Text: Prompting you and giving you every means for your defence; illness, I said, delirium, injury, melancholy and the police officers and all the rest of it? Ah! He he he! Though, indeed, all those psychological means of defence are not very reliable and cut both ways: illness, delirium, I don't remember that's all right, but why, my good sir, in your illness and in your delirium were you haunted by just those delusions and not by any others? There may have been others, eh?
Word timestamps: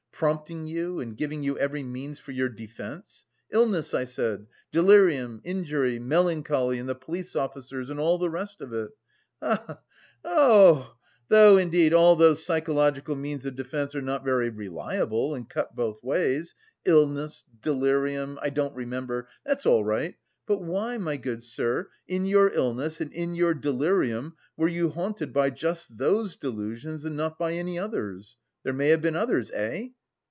Prompting 0.21 0.67
you 0.67 0.99
and 0.99 1.17
giving 1.17 1.41
you 1.41 1.57
every 1.57 1.81
means 1.81 2.19
for 2.19 2.31
your 2.31 2.47
defence; 2.47 3.25
illness, 3.51 3.91
I 3.91 4.03
said, 4.03 4.45
delirium, 4.71 5.41
injury, 5.43 5.97
melancholy 5.97 6.77
and 6.77 6.87
the 6.87 6.93
police 6.93 7.35
officers 7.35 7.89
and 7.89 7.99
all 7.99 8.19
the 8.19 8.29
rest 8.29 8.61
of 8.61 8.71
it? 8.71 8.91
Ah! 9.41 9.57
He 10.23 10.29
he 10.29 10.35
he! 10.35 10.83
Though, 11.29 11.57
indeed, 11.57 11.91
all 11.95 12.15
those 12.15 12.45
psychological 12.45 13.15
means 13.15 13.47
of 13.47 13.55
defence 13.55 13.95
are 13.95 14.01
not 14.03 14.23
very 14.23 14.49
reliable 14.51 15.33
and 15.33 15.49
cut 15.49 15.75
both 15.75 16.03
ways: 16.03 16.53
illness, 16.85 17.43
delirium, 17.63 18.37
I 18.43 18.51
don't 18.51 18.75
remember 18.75 19.27
that's 19.43 19.65
all 19.65 19.83
right, 19.83 20.13
but 20.45 20.61
why, 20.61 20.99
my 20.99 21.17
good 21.17 21.41
sir, 21.41 21.89
in 22.07 22.25
your 22.27 22.53
illness 22.53 23.01
and 23.01 23.11
in 23.11 23.33
your 23.33 23.55
delirium 23.55 24.35
were 24.55 24.67
you 24.67 24.91
haunted 24.91 25.33
by 25.33 25.49
just 25.49 25.97
those 25.97 26.35
delusions 26.37 27.05
and 27.05 27.17
not 27.17 27.39
by 27.39 27.53
any 27.53 27.79
others? 27.79 28.37
There 28.61 28.71
may 28.71 28.89
have 28.89 29.01
been 29.01 29.15
others, 29.15 29.49
eh? 29.55 29.87